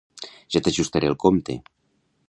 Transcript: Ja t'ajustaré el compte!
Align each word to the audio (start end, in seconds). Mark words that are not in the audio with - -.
Ja 0.55 0.61
t'ajustaré 0.67 1.11
el 1.13 1.19
compte! 1.27 1.59